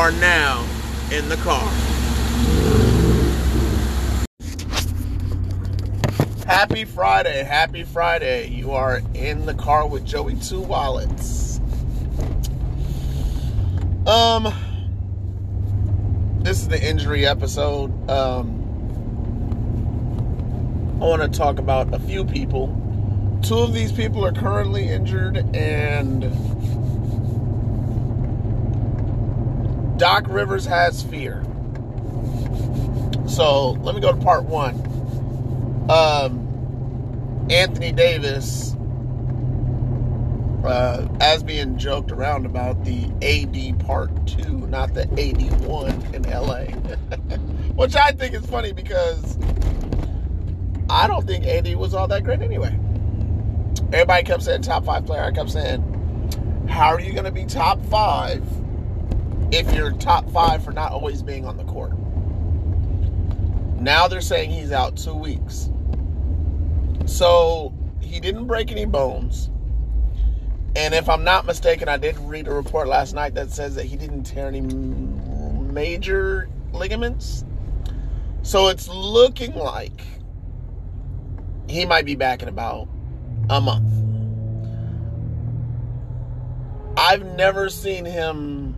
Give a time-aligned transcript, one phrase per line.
[0.00, 0.66] are now
[1.12, 1.70] in the car.
[6.46, 7.44] Happy Friday.
[7.44, 8.48] Happy Friday.
[8.48, 11.60] You are in the car with Joey Two Wallets.
[14.06, 14.54] Um,
[16.44, 17.90] this is the injury episode.
[18.10, 18.56] Um,
[21.02, 22.68] I want to talk about a few people.
[23.42, 26.24] Two of these people are currently injured, and
[30.00, 31.44] Doc Rivers has fear.
[33.28, 34.76] So let me go to part one.
[35.90, 38.74] Um, Anthony Davis,
[40.64, 46.22] uh, as being joked around about the AD part two, not the AD one in
[46.22, 46.64] LA,
[47.74, 49.36] which I think is funny because
[50.88, 52.74] I don't think AD was all that great anyway.
[53.92, 55.22] Everybody kept saying top five player.
[55.22, 58.42] I kept saying, how are you going to be top five
[59.52, 61.92] if you're top five for not always being on the court?
[63.80, 65.70] Now they're saying he's out two weeks.
[67.06, 69.50] So he didn't break any bones.
[70.76, 73.86] And if I'm not mistaken, I did read a report last night that says that
[73.86, 77.44] he didn't tear any major ligaments.
[78.42, 80.02] So it's looking like
[81.68, 82.88] he might be back in about
[83.48, 83.88] a month.
[86.96, 88.76] I've never seen him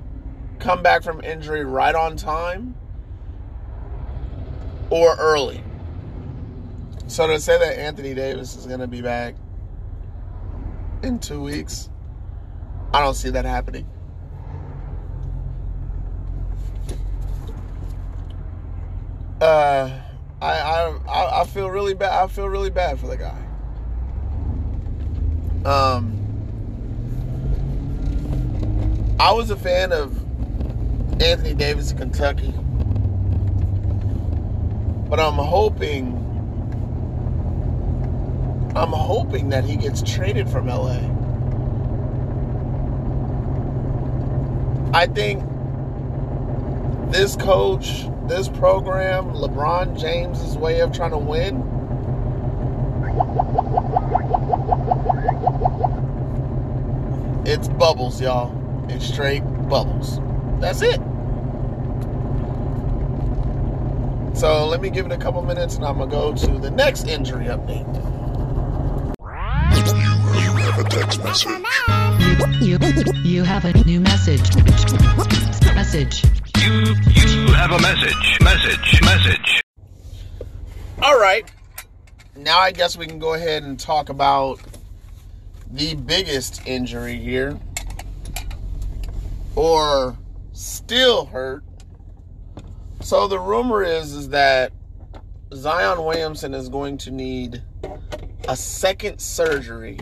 [0.62, 2.76] come back from injury right on time
[4.90, 5.62] or early.
[7.08, 9.34] So to say that Anthony Davis is going to be back
[11.02, 11.90] in two weeks,
[12.94, 13.88] I don't see that happening.
[19.40, 19.90] Uh,
[20.40, 22.12] I, I I feel really bad.
[22.12, 23.44] I feel really bad for the guy.
[25.64, 26.18] Um,
[29.18, 30.21] I was a fan of
[31.20, 32.52] Anthony Davis in Kentucky,
[35.08, 36.22] but I'm hoping
[38.74, 40.98] I'm hoping that he gets traded from LA.
[44.94, 45.44] I think
[47.12, 51.68] this coach, this program, LeBron James's way of trying to win.
[57.44, 58.50] It's bubbles, y'all.
[58.88, 60.18] It's straight bubbles.
[60.60, 61.00] That's it.
[64.42, 66.72] So let me give it a couple minutes and I'm going to go to the
[66.72, 67.86] next injury update.
[70.34, 72.60] You have a text message.
[72.60, 72.76] You,
[73.22, 74.56] you have a new message.
[75.76, 76.24] Message.
[76.58, 78.38] You you have a message.
[78.42, 79.00] Message.
[79.02, 79.62] Message.
[81.00, 81.48] All right.
[82.34, 84.58] Now I guess we can go ahead and talk about
[85.70, 87.60] the biggest injury here.
[89.54, 90.18] Or
[90.52, 91.62] still hurt.
[93.02, 94.72] So the rumor is is that
[95.52, 97.62] Zion Williamson is going to need
[98.48, 99.98] a second surgery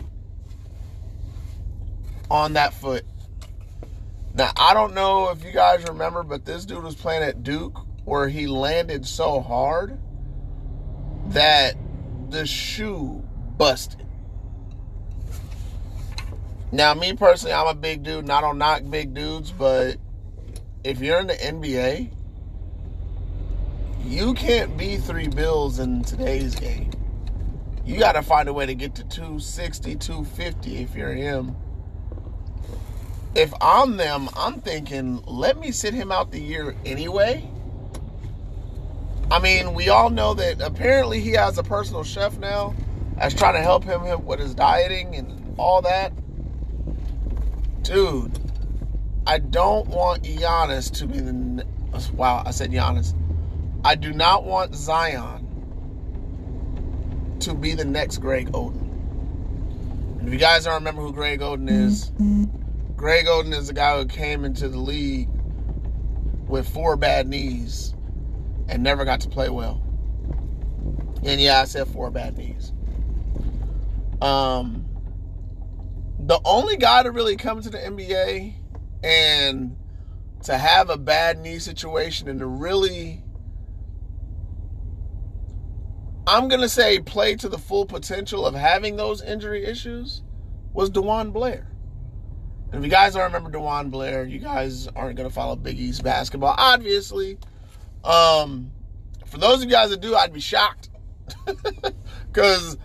[2.29, 3.03] on that foot.
[4.35, 7.77] Now, I don't know if you guys remember, but this dude was playing at Duke
[8.05, 9.99] where he landed so hard
[11.29, 11.75] that
[12.29, 14.05] the shoe busted.
[16.71, 19.97] Now, me personally, I'm a big dude and I don't knock big dudes, but
[20.83, 22.11] if you're in the NBA,
[24.11, 26.91] you can't be three bills in today's game.
[27.85, 31.55] You got to find a way to get to 260, 250 if you're him
[33.35, 37.49] if I'm them, I'm thinking, let me sit him out the year anyway.
[39.29, 42.75] I mean, we all know that apparently he has a personal chef now
[43.15, 46.11] that's trying to help him with his dieting and all that.
[47.83, 48.37] Dude,
[49.25, 51.65] I don't want Giannis to be the.
[52.13, 53.15] Wow, I said Giannis.
[53.83, 55.47] I do not want Zion
[57.39, 58.87] to be the next Greg Oden.
[60.25, 62.11] If you guys don't remember who Greg Oden is,
[62.95, 65.29] Greg Oden is the guy who came into the league
[66.47, 67.95] with four bad knees
[68.69, 69.81] and never got to play well.
[71.23, 72.71] And yeah, I said four bad knees.
[74.21, 74.85] Um,
[76.19, 78.53] the only guy to really come to the NBA
[79.03, 79.75] and
[80.43, 83.23] to have a bad knee situation and to really,
[86.27, 90.21] I'm going to say, play to the full potential of having those injury issues
[90.73, 91.67] was DeJuan Blair.
[92.71, 95.79] And if you guys don't remember DeJuan Blair, you guys aren't going to follow Big
[95.79, 97.37] East basketball, obviously.
[98.03, 98.71] Um,
[99.25, 100.89] for those of you guys that do, I'd be shocked.
[102.31, 102.77] Because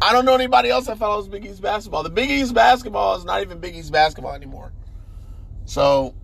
[0.00, 2.02] I don't know anybody else that follows Big East basketball.
[2.02, 4.72] The Big East basketball is not even Big East basketball anymore.
[5.64, 6.16] So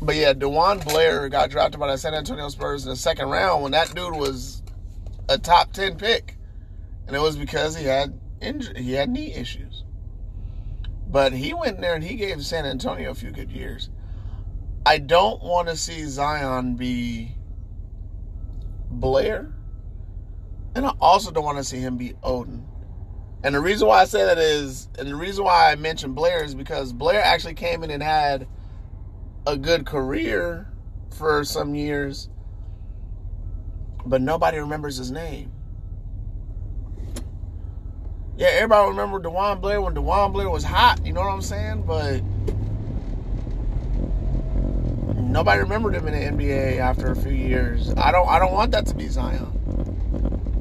[0.00, 3.62] But yeah, DeJuan Blair got drafted by the San Antonio Spurs in the second round
[3.62, 4.62] when that dude was
[5.28, 6.36] a top ten pick,
[7.06, 9.84] and it was because he had injury, he had knee issues.
[11.10, 13.90] But he went there and he gave San Antonio a few good years.
[14.86, 17.34] I don't want to see Zion be
[18.90, 19.52] Blair,
[20.74, 22.62] and I also don't want to see him be Oden.
[23.42, 26.44] And the reason why I say that is, and the reason why I mentioned Blair
[26.44, 28.46] is because Blair actually came in and had
[29.46, 30.66] a good career
[31.16, 32.28] for some years,
[34.04, 35.52] but nobody remembers his name.
[38.36, 41.82] Yeah, everybody remember DeJuan Blair when DeJuan Blair was hot, you know what I'm saying?
[41.82, 42.22] But
[45.16, 47.92] nobody remembered him in the NBA after a few years.
[47.96, 49.54] I don't I don't want that to be Zion.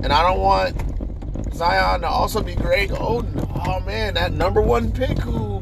[0.03, 3.47] And I don't want Zion to also be Greg Oden.
[3.67, 5.61] Oh man, that number one pick who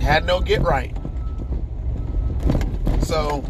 [0.00, 0.96] had no get right.
[3.14, 3.44] So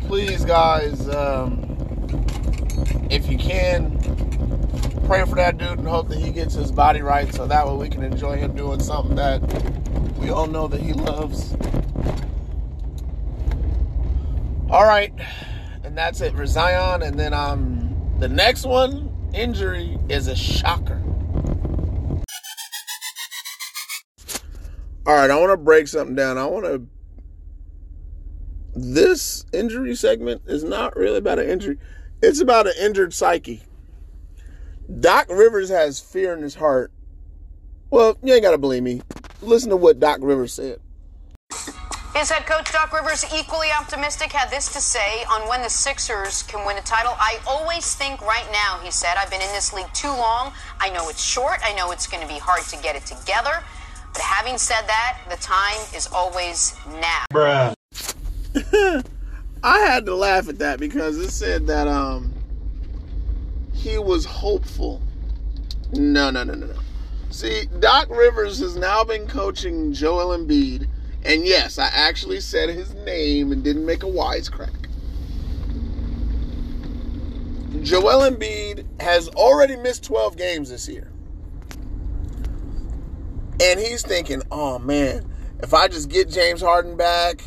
[0.00, 1.78] please guys, um,
[3.08, 3.98] if you can,
[5.06, 7.74] pray for that dude and hope that he gets his body right so that way
[7.74, 9.40] we can enjoy him doing something that
[10.18, 11.54] we all know that he loves.
[14.68, 15.14] All right,
[15.84, 17.02] and that's it for Zion.
[17.02, 21.02] And then um, the next one injury is a shocker.
[25.06, 26.36] All right, I want to break something down.
[26.36, 26.86] I want to.
[28.76, 31.78] This injury segment is not really about an injury,
[32.22, 33.62] it's about an injured psyche.
[35.00, 36.92] Doc Rivers has fear in his heart.
[37.90, 39.02] Well, you ain't got to believe me.
[39.40, 40.80] Listen to what Doc Rivers said.
[42.14, 46.42] His head coach Doc Rivers, equally optimistic, had this to say on when the Sixers
[46.44, 47.12] can win a title.
[47.18, 50.52] I always think right now, he said, I've been in this league too long.
[50.80, 51.58] I know it's short.
[51.64, 53.62] I know it's going to be hard to get it together.
[54.12, 57.74] But having said that, the time is always now.
[59.62, 62.32] I had to laugh at that because it said that um
[63.72, 65.02] he was hopeful.
[65.92, 66.78] No, no, no, no, no.
[67.30, 70.86] See, Doc Rivers has now been coaching Joel Embiid,
[71.24, 74.84] and yes, I actually said his name and didn't make a wisecrack.
[77.82, 81.10] Joel Embiid has already missed 12 games this year.
[83.60, 85.30] And he's thinking, oh man,
[85.62, 87.42] if I just get James Harden back,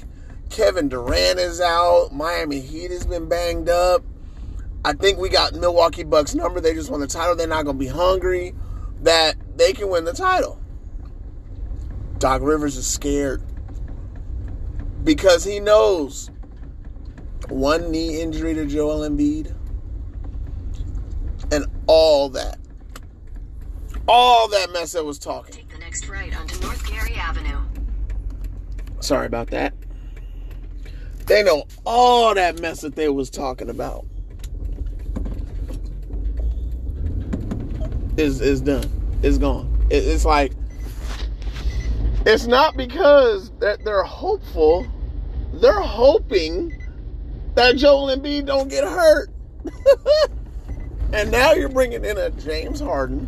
[0.49, 4.03] Kevin Durant is out, Miami Heat has been banged up.
[4.85, 6.61] I think we got Milwaukee Bucks number.
[6.61, 7.35] They just won the title.
[7.35, 8.53] They're not going to be hungry
[9.03, 10.59] that they can win the title.
[12.19, 13.43] Doc Rivers is scared
[15.03, 16.31] because he knows
[17.49, 19.53] one knee injury to Joel Embiid
[21.51, 22.57] and all that.
[24.07, 25.53] All that mess that was talking.
[25.53, 27.59] Take the next right onto North Gary Avenue.
[28.99, 29.73] Sorry about that.
[31.27, 34.05] They know all that mess that they was talking about.
[38.17, 38.89] Is is done.
[39.21, 39.87] It's gone.
[39.89, 40.53] It, it's like
[42.25, 44.87] it's not because that they're hopeful.
[45.53, 46.81] They're hoping
[47.55, 49.29] that Joel Embiid don't get hurt.
[51.13, 53.27] and now you're bringing in a James Harden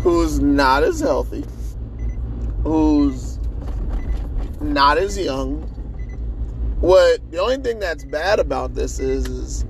[0.00, 1.44] who's not as healthy,
[2.62, 3.38] who's
[4.60, 5.75] not as young.
[6.80, 9.64] What the only thing that's bad about this is, is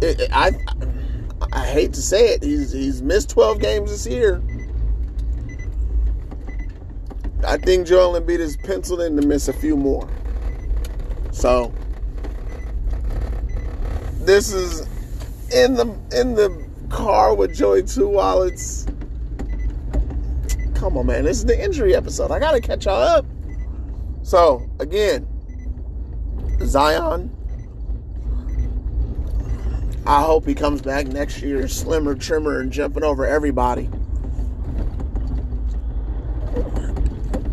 [0.00, 0.52] it, it- I
[1.52, 4.42] I hate to say it, he's he's missed 12 games this year.
[7.46, 10.08] I think Joel Embiid is penciled in to miss a few more.
[11.30, 11.72] So
[14.22, 14.80] this is
[15.54, 18.86] in the in the car with Joey Two Wallets.
[20.74, 21.24] Come on, man!
[21.24, 22.30] This is the injury episode.
[22.32, 23.26] I gotta catch y'all up.
[24.26, 25.24] So again,
[26.64, 27.30] Zion.
[30.04, 33.88] I hope he comes back next year, slimmer, trimmer, and jumping over everybody.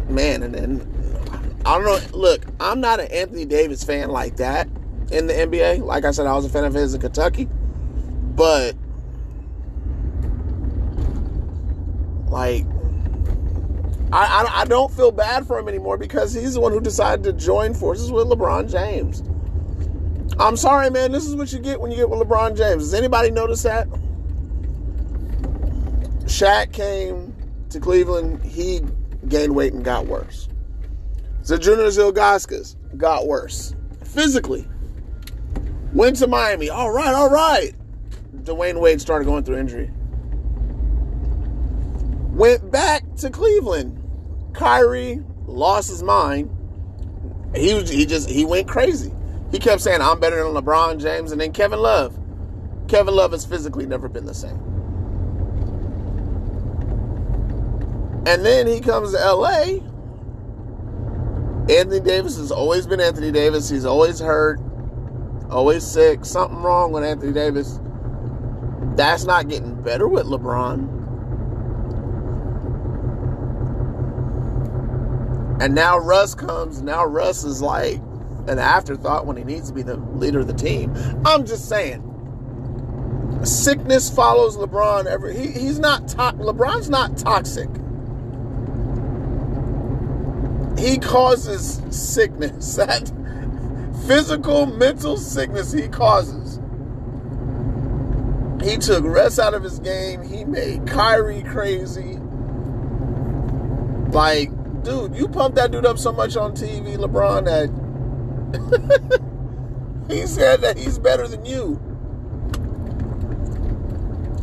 [0.10, 2.00] Man, and then I don't know.
[2.18, 4.68] Look, I'm not an Anthony Davis fan like that
[5.12, 5.84] in the NBA.
[5.84, 7.48] Like I said, I was a fan of his in Kentucky,
[8.36, 8.76] but
[12.30, 12.66] like
[14.14, 17.24] I, I, I don't feel bad for him anymore because he's the one who decided
[17.24, 19.24] to join forces with LeBron James.
[20.40, 21.12] I'm sorry, man.
[21.12, 22.84] This is what you get when you get with LeBron James.
[22.84, 23.88] Does anybody notice that?
[26.26, 27.34] Shaq came
[27.72, 28.44] to Cleveland.
[28.44, 28.82] He
[29.30, 30.48] gained weight and got worse.
[31.42, 34.68] Zydrunas Ilgauskas got worse physically.
[35.92, 36.70] Went to Miami.
[36.70, 37.74] All right, all right.
[38.44, 39.90] Dwyane Wade started going through injury.
[42.36, 44.03] Went back to Cleveland.
[44.54, 46.50] Kyrie lost his mind.
[47.56, 49.14] He was he just he went crazy.
[49.52, 52.18] He kept saying, I'm better than LeBron James, and then Kevin Love.
[52.88, 54.58] Kevin Love has physically never been the same.
[58.26, 59.80] And then he comes to LA.
[61.70, 63.70] Anthony Davis has always been Anthony Davis.
[63.70, 64.60] He's always hurt,
[65.50, 66.26] always sick.
[66.26, 67.80] Something wrong with Anthony Davis.
[68.96, 71.03] That's not getting better with LeBron.
[75.60, 76.82] And now Russ comes.
[76.82, 78.00] Now Russ is like
[78.48, 80.94] an afterthought when he needs to be the leader of the team.
[81.26, 82.10] I'm just saying.
[83.44, 87.70] Sickness follows LeBron every he, he's not to, LeBron's not toxic.
[90.78, 92.78] He causes sickness.
[92.84, 93.12] That
[94.08, 96.60] physical, mental sickness he causes.
[98.62, 100.24] He took rest out of his game.
[100.24, 102.18] He made Kyrie crazy.
[104.12, 104.52] Like,
[104.84, 107.70] dude, you pumped that dude up so much on TV, LeBron, that
[110.14, 111.80] he said that he's better than you.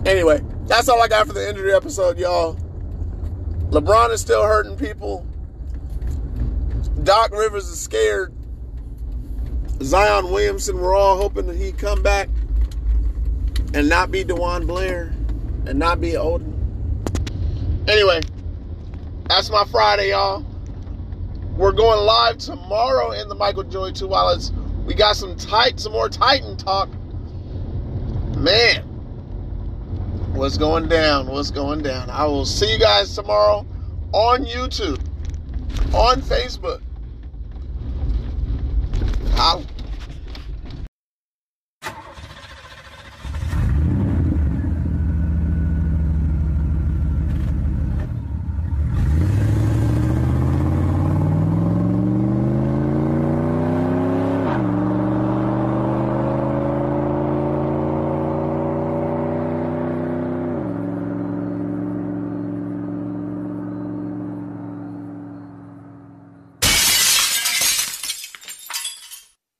[0.06, 2.54] Anyway, that's all I got for the the episode, y'all.
[3.70, 5.26] LeBron is still hurting people.
[7.04, 8.32] Doc Rivers is scared.
[9.82, 12.28] Zion Williamson, we're all hoping that he'd come back
[13.72, 15.14] and not be DeJuan Blair
[15.66, 16.56] and not be Oden.
[17.88, 18.20] Anyway,
[19.30, 20.44] that's my Friday, y'all.
[21.56, 24.50] We're going live tomorrow in the Michael Joy Two Wallets.
[24.84, 26.88] We got some tight, some more Titan talk.
[28.36, 28.82] Man,
[30.32, 31.28] what's going down?
[31.28, 32.10] What's going down?
[32.10, 33.64] I will see you guys tomorrow
[34.12, 35.00] on YouTube,
[35.94, 36.82] on Facebook.
[39.34, 39.64] Holla.